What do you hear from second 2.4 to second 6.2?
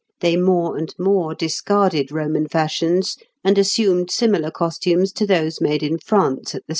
fashions, and assumed similar costumes to those made in